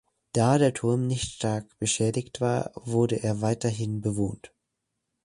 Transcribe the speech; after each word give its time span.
Da 0.33 0.57
der 0.57 0.73
Turm 0.73 1.05
nicht 1.05 1.33
stark 1.33 1.77
beschädigt 1.77 2.41
war, 2.41 2.71
wurde 2.73 3.21
er 3.21 3.41
weiterhin 3.41 4.01
bewohnt. 4.01 4.51